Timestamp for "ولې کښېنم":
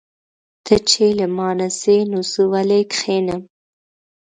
2.51-3.41